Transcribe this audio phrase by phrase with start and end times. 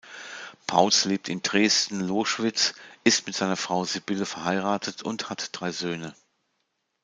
[0.65, 6.15] Pauls lebt in Dresden-Loschwitz, ist mit seiner Frau Sibylle verheiratet und hat drei Söhne.